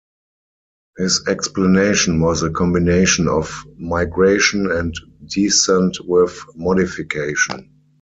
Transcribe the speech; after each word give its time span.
His 0.97 1.27
explanation 1.27 2.21
was 2.21 2.41
a 2.41 2.49
combination 2.49 3.27
of 3.27 3.53
migration 3.77 4.71
and 4.71 4.95
descent 5.27 5.97
with 6.07 6.43
modification. 6.55 7.69